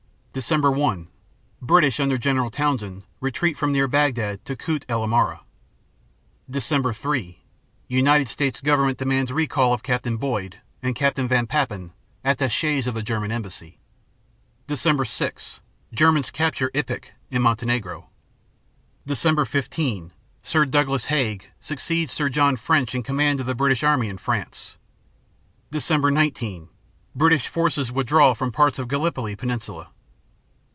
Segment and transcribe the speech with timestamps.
[0.33, 0.77] Dec.
[0.77, 1.07] 1
[1.61, 2.49] British under Gen.
[2.51, 5.41] Townshend retreat from near Bagdad to Kut el Amara.
[6.49, 6.95] Dec.
[6.95, 7.39] 3
[7.89, 10.05] United States Government demands recall of Capt.
[10.19, 11.17] Boy Ed and Capt.
[11.17, 11.91] von Papen,
[12.23, 13.77] attachés of the German embassy.
[14.69, 15.05] Dec.
[15.05, 15.59] 6
[15.93, 18.07] Germans capture Ipek, in Montenegro.
[19.05, 19.45] Dec.
[19.49, 20.13] 15
[20.43, 24.77] Sir Douglas Haig succeeds Sir John French in command of the British army in France.
[25.73, 26.13] Dec.
[26.13, 26.69] 19
[27.13, 29.89] British forces withdraw from parts of Gallipoli peninsula.